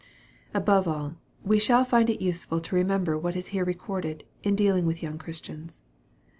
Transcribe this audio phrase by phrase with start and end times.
[0.51, 1.13] Above all,
[1.43, 5.19] we shall find it useful to remember what is here recorded, in dealing with young
[5.19, 5.83] Christians.